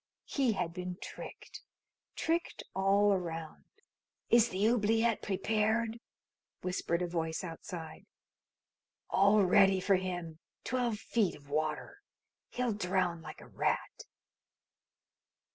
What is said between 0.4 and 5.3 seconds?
had been tricked, tricked all around. "Is the oubliette